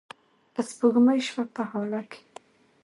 که 0.53 0.61
سپوږمۍ 0.69 1.19
شوه 1.27 1.43
په 1.55 1.63
هاله 1.71 2.01
کې 2.11 2.21